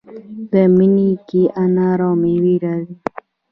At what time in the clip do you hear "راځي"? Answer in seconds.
2.63-2.95